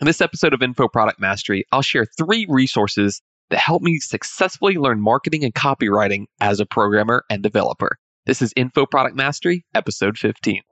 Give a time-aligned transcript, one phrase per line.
[0.00, 4.76] In this episode of Info Product Mastery, I'll share three resources that help me successfully
[4.76, 7.98] learn marketing and copywriting as a programmer and developer.
[8.24, 10.62] This is Info Product Mastery, episode 15.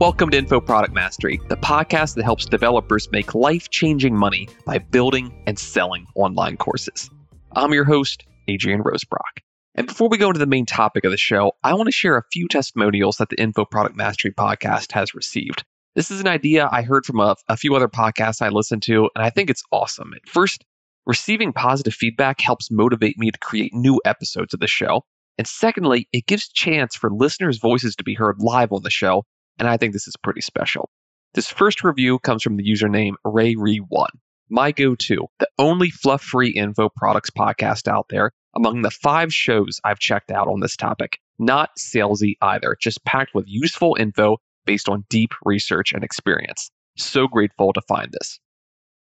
[0.00, 4.78] Welcome to Info Product Mastery, the podcast that helps developers make life changing money by
[4.78, 7.10] building and selling online courses.
[7.52, 9.42] I'm your host, Adrian Rosebrock.
[9.74, 12.16] And before we go into the main topic of the show, I want to share
[12.16, 15.64] a few testimonials that the Info Product Mastery podcast has received.
[15.94, 19.08] This is an idea I heard from a, a few other podcasts I listened to,
[19.14, 20.12] and I think it's awesome.
[20.26, 20.64] First,
[21.06, 25.02] receiving positive feedback helps motivate me to create new episodes of the show.
[25.38, 29.24] And secondly, it gives chance for listeners' voices to be heard live on the show,
[29.58, 30.90] and I think this is pretty special.
[31.34, 34.08] This first review comes from the username RayRe1
[34.50, 39.32] my go to, the only fluff free info products podcast out there among the five
[39.32, 41.18] shows I've checked out on this topic.
[41.38, 46.70] Not salesy either, just packed with useful info based on deep research and experience.
[46.96, 48.40] So grateful to find this.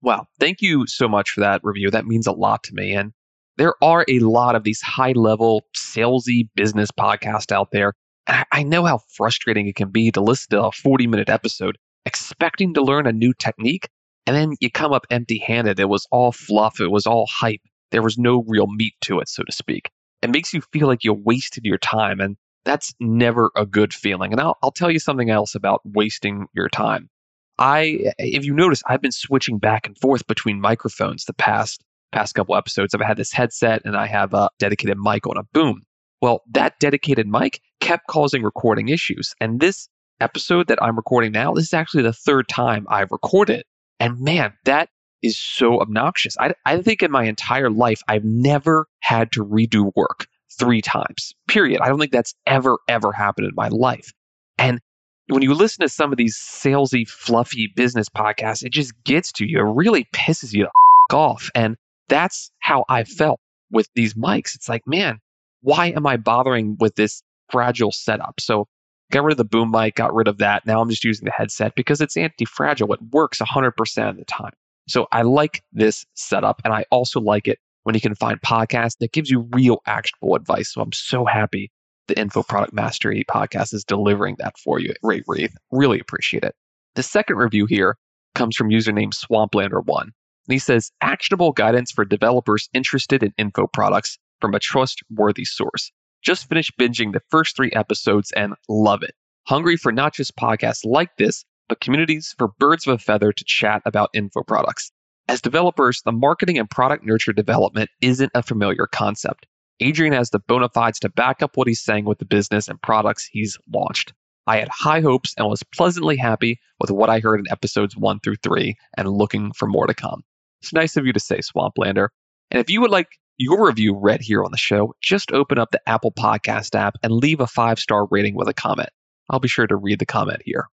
[0.02, 1.90] Wow, thank you so much for that review.
[1.90, 2.94] That means a lot to me.
[2.94, 3.14] And
[3.58, 7.94] there are a lot of these high level, salesy business podcasts out there.
[8.28, 11.78] And I know how frustrating it can be to listen to a 40 minute episode
[12.06, 13.90] expecting to learn a new technique
[14.28, 15.80] and then you come up empty handed.
[15.80, 17.62] It was all fluff, it was all hype.
[17.92, 19.90] There was no real meat to it, so to speak.
[20.22, 22.20] It makes you feel like you wasted your time.
[22.20, 24.34] And that's never a good feeling.
[24.34, 27.10] And I'll, I'll tell you something else about wasting your time.
[27.58, 31.82] I, if you notice, I've been switching back and forth between microphones the past
[32.12, 32.94] past couple episodes.
[32.94, 35.82] I've had this headset and I have a dedicated mic on a boom.
[36.22, 39.34] Well, that dedicated mic kept causing recording issues.
[39.40, 39.88] And this
[40.20, 43.64] episode that I'm recording now, this is actually the third time I've recorded
[44.00, 44.90] and man, that
[45.24, 46.36] is so obnoxious.
[46.40, 50.28] I, I think in my entire life, I've never had to redo work
[50.60, 51.82] three times, period.
[51.82, 54.12] I don't think that's ever, ever happened in my life.
[54.58, 54.80] And
[55.28, 59.46] when you listen to some of these salesy, fluffy business podcasts, it just gets to
[59.46, 59.60] you.
[59.60, 60.68] It really pisses you
[61.12, 61.50] off.
[61.54, 61.76] And
[62.08, 63.40] that's how I felt
[63.72, 64.56] with these mics.
[64.56, 65.20] It's like, man,
[65.62, 68.40] why am I bothering with this fragile setup?
[68.40, 68.68] So
[69.12, 70.66] got rid of the boom mic, got rid of that.
[70.66, 72.94] Now I'm just using the headset because it's anti fragile.
[72.94, 74.54] It works 100% of the time.
[74.88, 76.62] So I like this setup.
[76.64, 80.36] And I also like it when you can find podcasts that gives you real actionable
[80.36, 80.74] advice.
[80.74, 81.72] So I'm so happy
[82.08, 84.94] the Info Product Mastery podcast is delivering that for you.
[85.04, 85.56] Ray Wreath.
[85.72, 86.56] Really appreciate it.
[86.96, 87.98] The second review here
[88.34, 90.02] comes from username Swamplander1.
[90.02, 90.14] And
[90.54, 95.92] he says, actionable guidance for developers interested in info products from a trustworthy source.
[96.24, 99.16] Just finished binging the first three episodes and love it.
[99.48, 103.44] Hungry for not just podcasts like this, but communities for birds of a feather to
[103.46, 104.92] chat about info products.
[105.28, 109.46] As developers, the marketing and product nurture development isn't a familiar concept.
[109.80, 112.82] Adrian has the bona fides to back up what he's saying with the business and
[112.82, 114.14] products he's launched.
[114.48, 118.20] I had high hopes and was pleasantly happy with what I heard in episodes one
[118.22, 120.24] through three and looking for more to come.
[120.62, 122.08] It's nice of you to say, Swamplander.
[122.50, 123.08] And if you would like
[123.38, 127.14] your review read here on the show, just open up the Apple Podcast app and
[127.14, 128.90] leave a five star rating with a comment.
[129.30, 130.68] I'll be sure to read the comment here.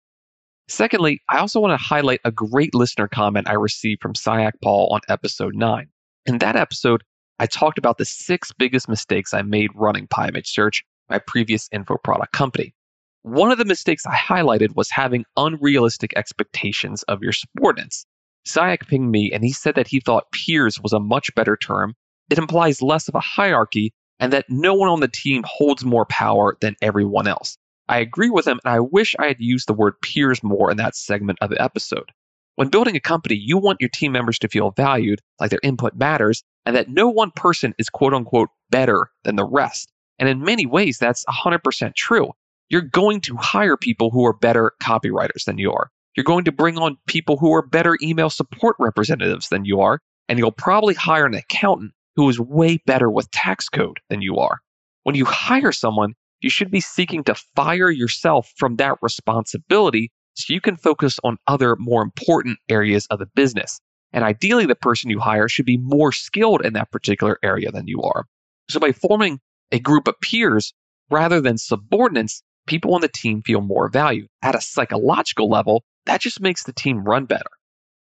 [0.68, 4.90] Secondly, I also want to highlight a great listener comment I received from Sayak Paul
[4.92, 5.88] on episode 9.
[6.28, 7.04] In that episode,
[7.40, 11.98] I talked about the six biggest mistakes I made running PyImage Search, my previous info
[11.98, 12.76] product company.
[13.24, 18.06] One of the mistakes I highlighted was having unrealistic expectations of your subordinates.
[18.48, 21.96] Sayak pinged me and he said that he thought peers was a much better term
[22.32, 26.06] it implies less of a hierarchy and that no one on the team holds more
[26.06, 27.58] power than everyone else.
[27.90, 30.78] I agree with him, and I wish I had used the word peers more in
[30.78, 32.12] that segment of the episode.
[32.56, 35.96] When building a company, you want your team members to feel valued, like their input
[35.96, 39.92] matters, and that no one person is quote unquote better than the rest.
[40.20, 42.32] And in many ways, that's 100% true.
[42.70, 45.90] You're going to hire people who are better copywriters than you are.
[46.16, 50.00] You're going to bring on people who are better email support representatives than you are.
[50.30, 54.38] And you'll probably hire an accountant who is way better with tax code than you
[54.38, 54.60] are.
[55.04, 60.54] When you hire someone, you should be seeking to fire yourself from that responsibility so
[60.54, 63.80] you can focus on other more important areas of the business.
[64.14, 67.88] And ideally, the person you hire should be more skilled in that particular area than
[67.88, 68.26] you are.
[68.70, 69.40] So by forming
[69.72, 70.74] a group of peers
[71.10, 74.28] rather than subordinates, people on the team feel more valued.
[74.42, 77.50] At a psychological level, that just makes the team run better.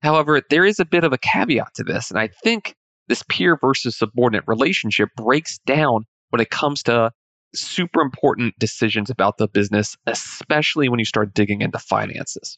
[0.02, 2.76] However, there is a bit of a caveat to this, and I think
[3.10, 7.12] this peer versus subordinate relationship breaks down when it comes to
[7.54, 12.58] super important decisions about the business, especially when you start digging into finances.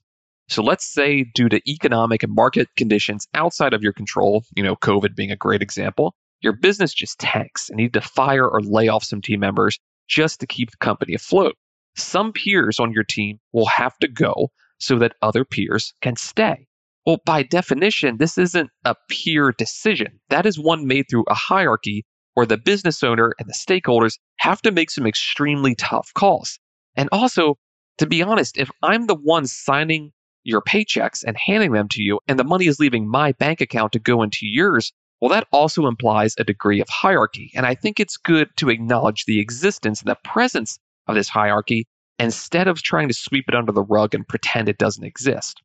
[0.50, 4.76] So let's say, due to economic and market conditions outside of your control, you know,
[4.76, 8.60] COVID being a great example, your business just tanks and you need to fire or
[8.62, 11.56] lay off some team members just to keep the company afloat.
[11.96, 16.68] Some peers on your team will have to go so that other peers can stay.
[17.06, 20.20] Well, by definition, this isn't a peer decision.
[20.30, 22.06] That is one made through a hierarchy
[22.36, 26.60] where the business owner and the stakeholders have to make some extremely tough calls.
[26.96, 27.58] And also,
[27.98, 30.12] to be honest, if I'm the one signing
[30.44, 33.94] your paychecks and handing them to you, and the money is leaving my bank account
[33.94, 37.52] to go into yours, well, that also implies a degree of hierarchy.
[37.56, 40.78] And I think it's good to acknowledge the existence and the presence
[41.08, 41.86] of this hierarchy
[42.20, 45.62] instead of trying to sweep it under the rug and pretend it doesn't exist.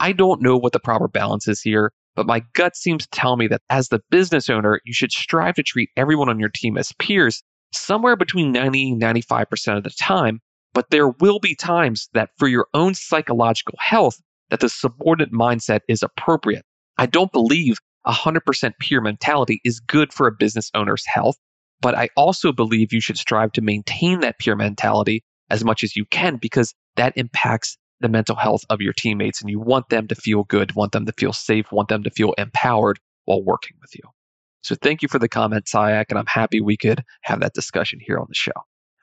[0.00, 3.36] I don't know what the proper balance is here, but my gut seems to tell
[3.36, 6.76] me that as the business owner, you should strive to treat everyone on your team
[6.76, 7.42] as peers
[7.72, 10.40] somewhere between 90 and 95% of the time.
[10.72, 14.20] But there will be times that for your own psychological health,
[14.50, 16.64] that the subordinate mindset is appropriate.
[16.98, 21.36] I don't believe 100% peer mentality is good for a business owner's health,
[21.80, 25.96] but I also believe you should strive to maintain that peer mentality as much as
[25.96, 30.08] you can because that impacts the mental health of your teammates and you want them
[30.08, 33.76] to feel good, want them to feel safe, want them to feel empowered while working
[33.80, 34.02] with you.
[34.62, 37.98] So thank you for the comment, Sayak, and I'm happy we could have that discussion
[38.00, 38.52] here on the show.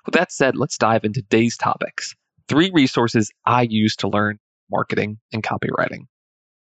[0.05, 2.15] With that said, let's dive into today's topics.
[2.47, 4.39] Three resources I use to learn
[4.71, 6.05] marketing and copywriting.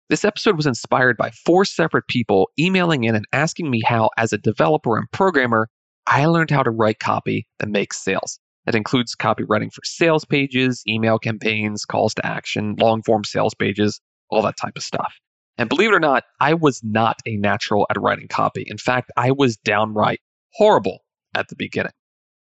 [0.10, 4.33] This episode was inspired by four separate people emailing in and asking me how, as
[4.33, 5.69] a developer and programmer,
[6.07, 8.39] I learned how to write copy that makes sales.
[8.65, 14.00] That includes copywriting for sales pages, email campaigns, calls to action, long form sales pages,
[14.29, 15.13] all that type of stuff.
[15.57, 18.63] And believe it or not, I was not a natural at writing copy.
[18.67, 20.21] In fact, I was downright
[20.53, 21.00] horrible
[21.35, 21.91] at the beginning.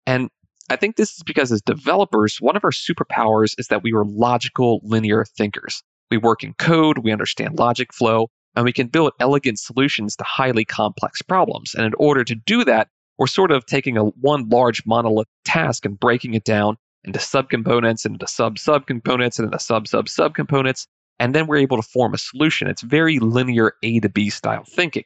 [0.06, 0.30] And
[0.70, 4.06] I think this is because as developers, one of our superpowers is that we were
[4.06, 5.84] logical, linear thinkers.
[6.10, 10.24] We work in code, we understand logic flow, and we can build elegant solutions to
[10.24, 11.74] highly complex problems.
[11.76, 12.88] And in order to do that,
[13.18, 18.06] we're sort of taking a one large monolith task and breaking it down into subcomponents,
[18.06, 20.88] into sub subcomponents, and into sub sub subcomponents,
[21.20, 22.68] and then we're able to form a solution.
[22.68, 25.04] It's very linear A to B style thinking.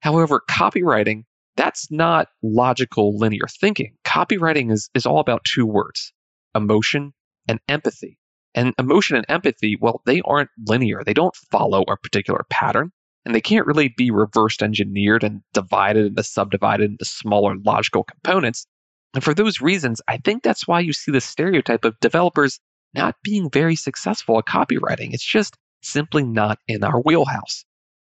[0.00, 1.24] However, copywriting,
[1.56, 3.96] that's not logical linear thinking.
[4.04, 6.12] Copywriting is, is all about two words
[6.54, 7.12] emotion
[7.48, 8.18] and empathy.
[8.54, 11.02] And emotion and empathy, well, they aren't linear.
[11.04, 12.90] They don't follow a particular pattern.
[13.24, 18.66] And they can't really be reversed engineered and divided into subdivided into smaller logical components.
[19.14, 22.60] And for those reasons, I think that's why you see the stereotype of developers
[22.94, 25.12] not being very successful at copywriting.
[25.12, 27.64] It's just simply not in our wheelhouse.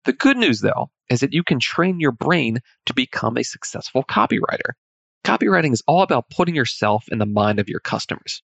[0.04, 4.02] The good news, though, is that you can train your brain to become a successful
[4.02, 4.72] copywriter.
[5.24, 8.42] Copywriting is all about putting yourself in the mind of your customers.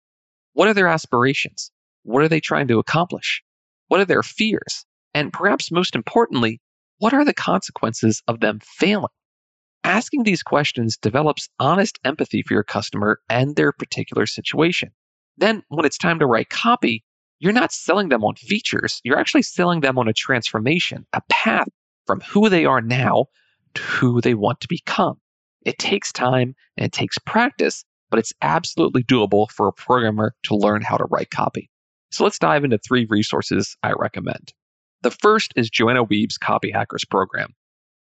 [0.53, 1.73] What are their aspirations?
[2.03, 3.43] What are they trying to accomplish?
[3.89, 4.87] What are their fears?
[5.15, 6.61] And perhaps most importantly,
[6.99, 9.09] what are the consequences of them failing?
[9.85, 14.91] Asking these questions develops honest empathy for your customer and their particular situation.
[15.39, 17.03] Then, when it's time to write copy,
[17.39, 19.01] you're not selling them on features.
[19.03, 21.69] You're actually selling them on a transformation, a path
[22.07, 23.27] from who they are now
[23.75, 25.19] to who they want to become.
[25.65, 30.57] It takes time and it takes practice, but it's absolutely doable for a programmer to
[30.57, 31.71] learn how to write copy.
[32.11, 34.53] So let's dive into three resources I recommend.
[35.03, 37.55] The first is Joanna Wiebe's Copy Hackers program.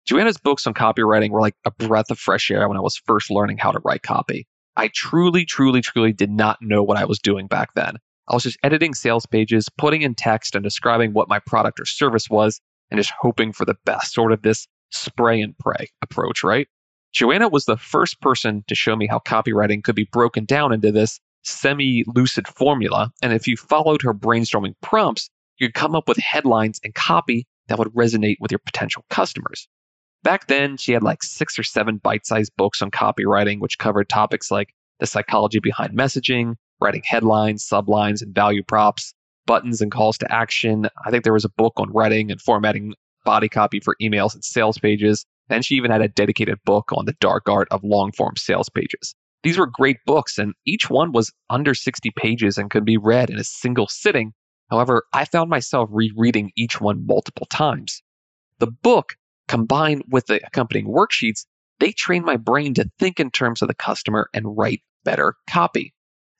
[0.06, 3.30] Joanna's books on copywriting were like a breath of fresh air when I was first
[3.30, 4.46] learning how to write copy.
[4.76, 7.96] I truly, truly, truly did not know what I was doing back then.
[8.28, 11.84] I was just editing sales pages, putting in text, and describing what my product or
[11.84, 12.60] service was,
[12.90, 16.66] and just hoping for the best, sort of this spray and pray approach, right?
[17.12, 20.92] Joanna was the first person to show me how copywriting could be broken down into
[20.92, 23.10] this semi lucid formula.
[23.22, 27.46] And if you followed her brainstorming prompts, you could come up with headlines and copy
[27.68, 29.68] that would resonate with your potential customers.
[30.22, 34.08] Back then, she had like six or seven bite sized books on copywriting, which covered
[34.08, 39.14] topics like the psychology behind messaging, writing headlines, sublines, and value props,
[39.46, 40.88] buttons and calls to action.
[41.04, 42.94] I think there was a book on writing and formatting
[43.24, 45.24] body copy for emails and sales pages.
[45.48, 48.68] And she even had a dedicated book on the dark art of long form sales
[48.68, 49.14] pages.
[49.42, 53.30] These were great books, and each one was under 60 pages and could be read
[53.30, 54.32] in a single sitting.
[54.70, 58.02] However, I found myself rereading each one multiple times.
[58.58, 59.16] The book,
[59.48, 61.46] combined with the accompanying worksheets,
[61.78, 65.92] they trained my brain to think in terms of the customer and write better copy.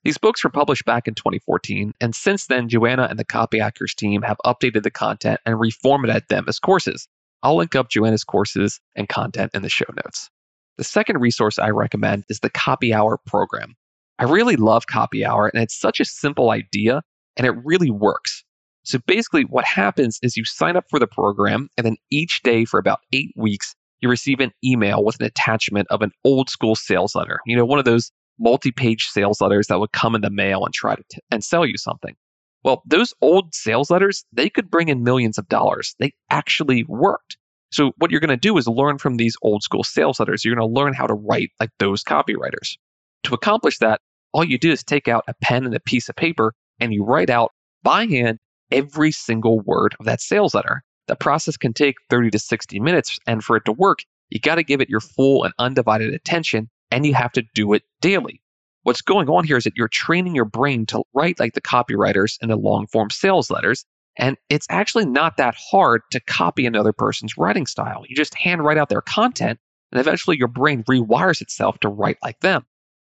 [0.05, 3.95] These books were published back in 2014, and since then, Joanna and the Copy Hackers
[3.95, 7.09] team have updated the content and reformatted them as courses.
[7.43, 10.31] I'll link up Joanna's courses and content in the show notes.
[10.79, 13.75] The second resource I recommend is the Copy Hour program.
[14.19, 17.03] I really love Copy Hour, and it's such a simple idea,
[17.37, 18.45] and it really works.
[18.85, 22.65] So basically, what happens is you sign up for the program, and then each day
[22.65, 26.77] for about eight weeks, you receive an email with an attachment of an old school
[26.77, 27.41] sales letter.
[27.47, 30.73] You know, one of those multi-page sales letters that would come in the mail and
[30.73, 32.15] try to t- and sell you something.
[32.63, 35.95] Well, those old sales letters, they could bring in millions of dollars.
[35.99, 37.37] They actually worked.
[37.71, 40.45] So what you're going to do is learn from these old school sales letters.
[40.45, 42.77] You're going to learn how to write like those copywriters.
[43.25, 44.01] To accomplish that,
[44.33, 47.05] all you do is take out a pen and a piece of paper and you
[47.05, 47.53] write out
[47.83, 48.39] by hand
[48.71, 50.83] every single word of that sales letter.
[51.07, 53.19] The process can take 30 to 60 minutes.
[53.27, 56.69] And for it to work, you got to give it your full and undivided attention
[56.91, 58.43] and you have to do it daily.
[58.83, 62.39] What's going on here is that you're training your brain to write like the copywriters
[62.41, 63.85] in the long form sales letters.
[64.17, 68.05] And it's actually not that hard to copy another person's writing style.
[68.09, 69.59] You just hand write out their content,
[69.93, 72.65] and eventually your brain rewires itself to write like them.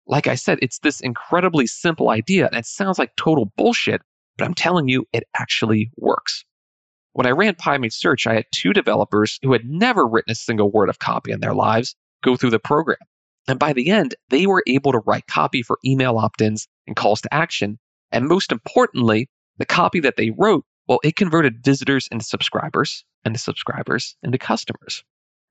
[0.06, 4.02] Like I said, it's this incredibly simple idea, and it sounds like total bullshit,
[4.38, 6.44] but I'm telling you, it actually works.
[7.12, 10.70] When I ran Pie Search, I had two developers who had never written a single
[10.70, 12.98] word of copy in their lives go through the program.
[13.48, 16.94] And by the end, they were able to write copy for email opt ins and
[16.96, 17.78] calls to action.
[18.12, 23.34] And most importantly, the copy that they wrote, well, it converted visitors into subscribers and
[23.34, 25.02] the subscribers into customers.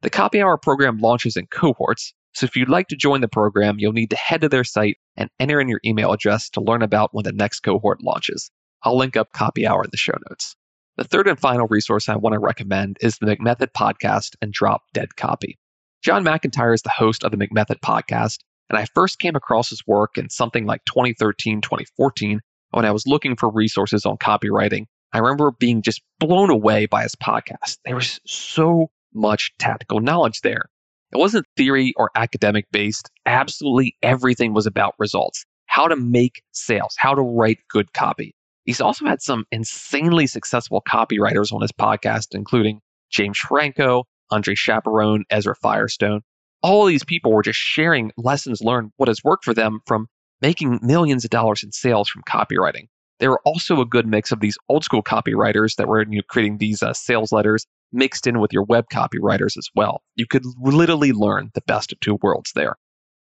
[0.01, 2.13] The Copy Hour program launches in cohorts.
[2.35, 4.97] So if you'd like to join the program, you'll need to head to their site
[5.15, 8.51] and enter in your email address to learn about when the next cohort launches.
[8.83, 10.57] I'll link up Copy Hour in the show notes.
[10.97, 14.81] The third and final resource I want to recommend is the McMethod podcast and Drop
[14.93, 15.57] Dead Copy.
[16.03, 18.39] John McIntyre is the host of the McMethod podcast,
[18.69, 23.07] and I first came across his work in something like 2013, 2014 when I was
[23.07, 24.87] looking for resources on copywriting.
[25.13, 27.77] I remember being just blown away by his podcast.
[27.85, 30.65] There was so much tactical knowledge there.
[31.11, 33.09] It wasn't theory or academic based.
[33.25, 35.45] Absolutely everything was about results
[35.75, 38.33] how to make sales, how to write good copy.
[38.63, 42.79] He's also had some insanely successful copywriters on his podcast, including
[43.11, 46.21] James Franco, Andre Chaperon, Ezra Firestone.
[46.63, 50.07] All these people were just sharing lessons learned, what has worked for them from
[50.41, 52.87] making millions of dollars in sales from copywriting.
[53.19, 56.23] There were also a good mix of these old school copywriters that were you know,
[56.29, 60.01] creating these uh, sales letters mixed in with your web copywriters as well.
[60.15, 62.75] You could literally learn the best of two worlds there.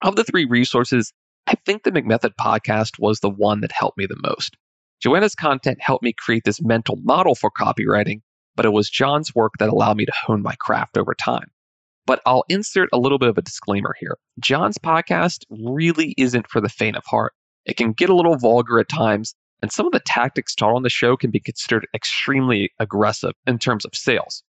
[0.02, 1.12] Of the three resources,
[1.46, 4.56] I think the McMethod podcast was the one that helped me the most.
[5.02, 8.20] Joanna's content helped me create this mental model for copywriting
[8.56, 11.50] but it was John's work that allowed me to hone my craft over time.
[12.06, 14.18] But I'll insert a little bit of a disclaimer here.
[14.40, 17.32] John's podcast really isn't for the faint of heart.
[17.64, 20.82] It can get a little vulgar at times, and some of the tactics taught on
[20.82, 24.42] the show can be considered extremely aggressive in terms of sales.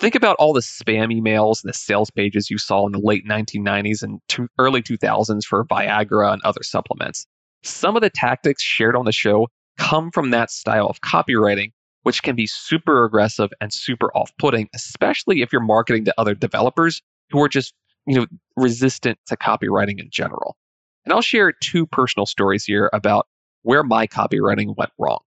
[0.00, 3.26] Think about all the spam emails and the sales pages you saw in the late
[3.28, 4.20] 1990s and
[4.58, 7.26] early 2000s for Viagra and other supplements.
[7.62, 12.22] Some of the tactics shared on the show come from that style of copywriting which
[12.22, 17.42] can be super aggressive and super off-putting, especially if you're marketing to other developers who
[17.42, 17.74] are just,
[18.06, 18.26] you know,
[18.56, 20.56] resistant to copywriting in general.
[21.04, 23.26] And I'll share two personal stories here about
[23.62, 25.20] where my copywriting went wrong.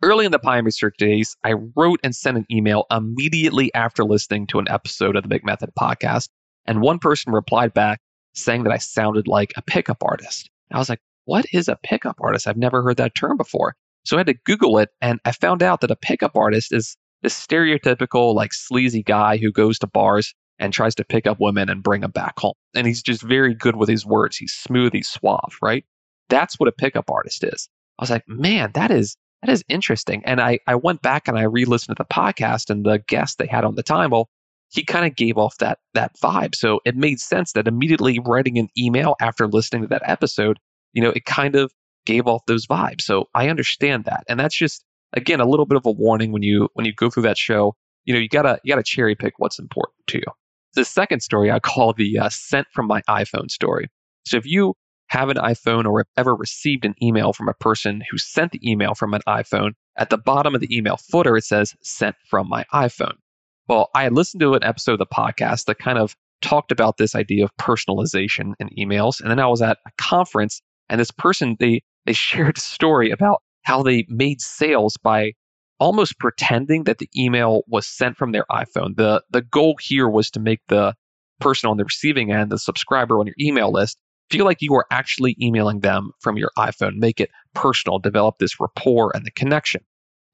[0.00, 4.46] Early in the PyImage Search days, I wrote and sent an email immediately after listening
[4.46, 6.28] to an episode of the McMethod podcast,
[6.66, 8.00] and one person replied back
[8.32, 10.48] saying that I sounded like a pickup artist.
[10.72, 12.46] I was like, what is a pickup artist?
[12.46, 13.74] I've never heard that term before.
[14.04, 16.96] So I had to Google it and I found out that a pickup artist is
[17.22, 21.68] this stereotypical, like sleazy guy who goes to bars and tries to pick up women
[21.68, 22.54] and bring them back home.
[22.74, 24.36] And he's just very good with his words.
[24.36, 25.84] He's smooth, he's suave, right?
[26.28, 27.68] That's what a pickup artist is.
[27.98, 30.22] I was like, man, that is that is interesting.
[30.24, 33.46] And I, I went back and I re-listened to the podcast and the guest they
[33.46, 34.10] had on the time.
[34.10, 34.28] Well,
[34.70, 36.54] he kind of gave off that that vibe.
[36.54, 40.58] So it made sense that immediately writing an email after listening to that episode,
[40.92, 41.72] you know, it kind of
[42.04, 43.02] gave off those vibes.
[43.02, 44.24] So I understand that.
[44.28, 47.08] And that's just again a little bit of a warning when you when you go
[47.10, 47.74] through that show.
[48.04, 50.32] You know, you gotta you gotta cherry pick what's important to you.
[50.74, 53.88] The second story I call the uh, sent from my iPhone story.
[54.26, 54.74] So if you
[55.08, 58.70] have an iPhone or have ever received an email from a person who sent the
[58.70, 62.48] email from an iPhone, at the bottom of the email footer it says sent from
[62.48, 63.14] my iPhone.
[63.68, 66.96] Well, I had listened to an episode of the podcast that kind of talked about
[66.96, 69.20] this idea of personalization in emails.
[69.20, 73.10] And then I was at a conference and this person, they they shared a story
[73.10, 75.32] about how they made sales by
[75.80, 78.96] almost pretending that the email was sent from their iPhone.
[78.96, 80.94] The the goal here was to make the
[81.40, 83.98] person on the receiving end, the subscriber on your email list,
[84.30, 88.60] feel like you are actually emailing them from your iPhone, make it personal, develop this
[88.60, 89.82] rapport and the connection.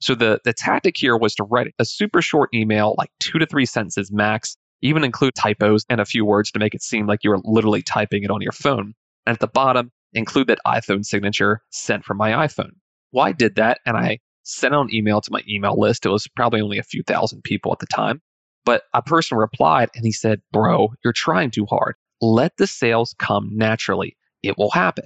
[0.01, 3.47] So the, the tactic here was to write a super short email, like two to
[3.47, 7.25] three sentences max, even include typos and a few words to make it seem like
[7.25, 8.95] you were literally typing it on your phone.
[9.27, 12.73] And at the bottom, include that iPhone signature sent from my iPhone.
[13.13, 16.05] Well, did that and I sent out an email to my email list.
[16.05, 18.21] It was probably only a few thousand people at the time.
[18.65, 21.97] But a person replied and he said, Bro, you're trying too hard.
[22.25, 24.17] Let the sales come naturally.
[24.43, 25.05] It will happen.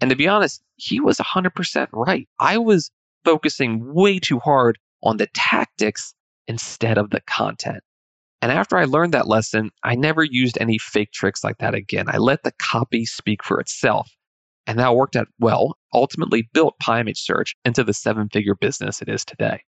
[0.00, 2.28] And to be honest, he was 100% right.
[2.38, 2.90] I was
[3.24, 6.14] focusing way too hard on the tactics
[6.46, 7.82] instead of the content.
[8.42, 12.04] And after I learned that lesson, I never used any fake tricks like that again.
[12.08, 14.10] I let the copy speak for itself.
[14.66, 19.08] And that worked out well, ultimately built Image Search into the seven figure business it
[19.08, 19.62] is today.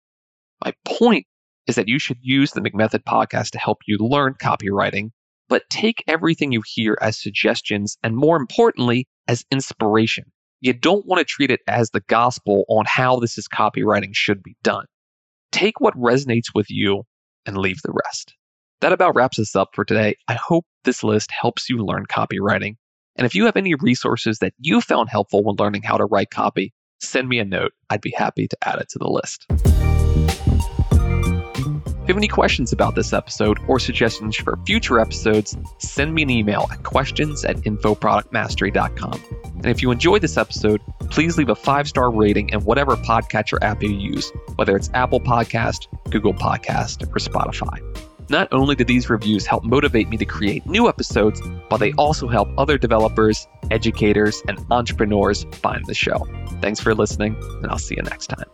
[0.66, 1.28] My point
[1.68, 5.12] is that you should use the McMethod podcast to help you learn copywriting,
[5.50, 10.26] but take everything you hear as suggestions and more importantly, as inspiration.
[10.62, 14.42] You don't want to treat it as the gospel on how this is copywriting should
[14.42, 14.86] be done.
[15.52, 17.04] Take what resonates with you
[17.46, 18.34] and leave the rest.
[18.82, 20.16] That about wraps us up for today.
[20.28, 22.76] I hope this list helps you learn copywriting.
[23.16, 26.30] And if you have any resources that you found helpful when learning how to write
[26.30, 27.72] copy, send me a note.
[27.90, 29.46] I'd be happy to add it to the list.
[32.08, 36.22] If you have any questions about this episode or suggestions for future episodes, send me
[36.22, 39.22] an email at questions at infoproductmastery.com.
[39.44, 43.58] And if you enjoyed this episode, please leave a five star rating in whatever podcatcher
[43.62, 47.82] app you use, whether it's Apple Podcast, Google Podcast, or Spotify.
[48.30, 52.30] Not only do these reviews help motivate me to create new episodes, but they also
[52.30, 56.26] help other developers, educators, and entrepreneurs find the show.
[56.62, 58.46] Thanks for listening, and I'll see you next time.